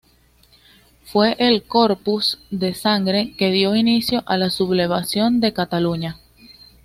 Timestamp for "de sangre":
2.49-3.35